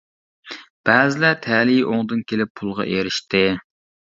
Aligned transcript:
بەزىلەر 0.89 1.37
تەلىيى 1.47 1.85
ئوڭدىن 1.91 2.25
كېلىپ 2.33 2.53
پۇلغا 2.63 2.89
ئېرىشتى. 2.95 3.45